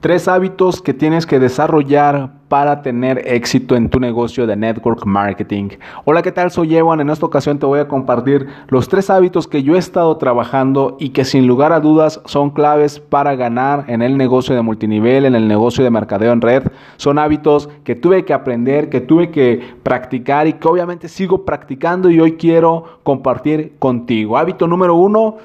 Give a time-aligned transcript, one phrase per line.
[0.00, 5.68] Tres hábitos que tienes que desarrollar para tener éxito en tu negocio de network marketing.
[6.06, 6.50] Hola, ¿qué tal?
[6.50, 7.02] Soy Evan.
[7.02, 10.96] En esta ocasión te voy a compartir los tres hábitos que yo he estado trabajando
[10.98, 15.26] y que sin lugar a dudas son claves para ganar en el negocio de multinivel,
[15.26, 16.62] en el negocio de mercadeo en red.
[16.96, 22.08] Son hábitos que tuve que aprender, que tuve que practicar y que obviamente sigo practicando
[22.08, 24.38] y hoy quiero compartir contigo.
[24.38, 25.36] Hábito número uno,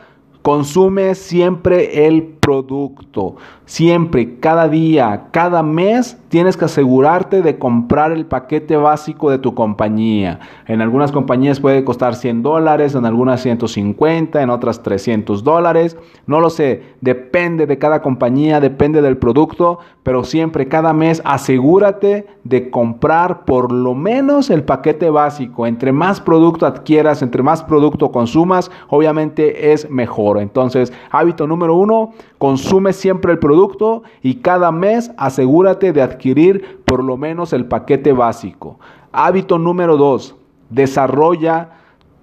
[0.46, 3.38] consume siempre el producto.
[3.66, 9.56] Siempre, cada día, cada mes, tienes que asegurarte de comprar el paquete básico de tu
[9.56, 10.40] compañía.
[10.68, 15.98] En algunas compañías puede costar 100 dólares, en algunas 150, en otras 300 dólares.
[16.28, 22.28] No lo sé, depende de cada compañía, depende del producto, pero siempre, cada mes, asegúrate
[22.44, 25.66] de comprar por lo menos el paquete básico.
[25.66, 30.38] Entre más producto adquieras, entre más producto consumas, obviamente es mejor.
[30.38, 37.04] Entonces, hábito número uno, Consume siempre el producto y cada mes asegúrate de adquirir por
[37.04, 38.80] lo menos el paquete básico.
[39.12, 40.36] Hábito número dos,
[40.70, 41.70] desarrolla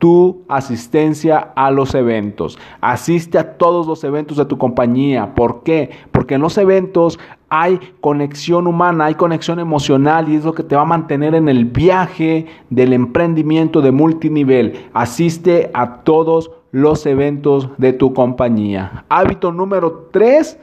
[0.02, 2.58] tu asistencia a los eventos.
[2.80, 5.32] Asiste a todos los eventos de tu compañía.
[5.36, 5.90] ¿Por qué?
[6.10, 10.74] Porque en los eventos hay conexión humana, hay conexión emocional y es lo que te
[10.74, 14.86] va a mantener en el viaje del emprendimiento de multinivel.
[14.92, 19.04] Asiste a todos los eventos de tu compañía.
[19.08, 20.58] Hábito número 3.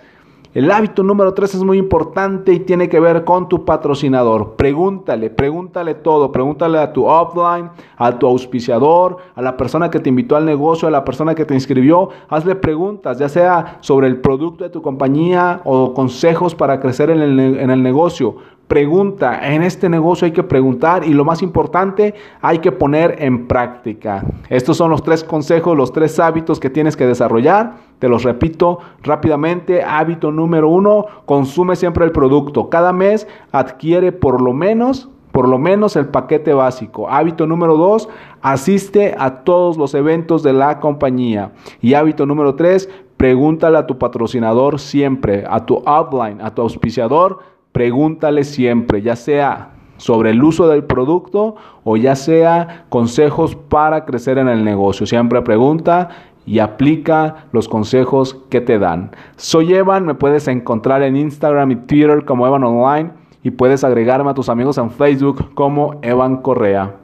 [0.55, 4.55] El hábito número 3 es muy importante y tiene que ver con tu patrocinador.
[4.55, 6.31] Pregúntale, pregúntale todo.
[6.31, 10.87] Pregúntale a tu offline, a tu auspiciador, a la persona que te invitó al negocio,
[10.87, 12.09] a la persona que te inscribió.
[12.29, 17.21] Hazle preguntas, ya sea sobre el producto de tu compañía o consejos para crecer en
[17.21, 18.37] el, en el negocio.
[18.69, 23.47] Pregunta, en este negocio hay que preguntar y lo más importante, hay que poner en
[23.47, 24.23] práctica.
[24.47, 27.77] Estos son los tres consejos, los tres hábitos que tienes que desarrollar.
[27.97, 29.81] Te los repito rápidamente.
[29.81, 32.69] Hábito número uno, consume siempre el producto.
[32.69, 37.09] Cada mes adquiere por lo menos por lo menos el paquete básico.
[37.09, 38.07] Hábito número dos,
[38.41, 41.53] asiste a todos los eventos de la compañía.
[41.81, 47.39] Y hábito número tres, pregúntale a tu patrocinador siempre, a tu upline, a tu auspiciador
[47.71, 54.37] pregúntale siempre, ya sea sobre el uso del producto o ya sea consejos para crecer
[54.37, 55.05] en el negocio.
[55.05, 56.09] Siempre pregunta
[56.45, 59.11] y aplica los consejos que te dan.
[59.35, 63.11] Soy Evan, me puedes encontrar en Instagram y Twitter como Evan Online
[63.43, 66.99] y puedes agregarme a tus amigos en Facebook como Evan Correa.